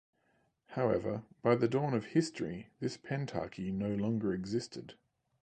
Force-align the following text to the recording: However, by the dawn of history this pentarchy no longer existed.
However, 0.69 1.21
by 1.43 1.53
the 1.55 1.67
dawn 1.67 1.93
of 1.93 2.05
history 2.05 2.69
this 2.79 2.97
pentarchy 2.97 3.71
no 3.71 3.93
longer 3.93 4.33
existed. 4.33 4.95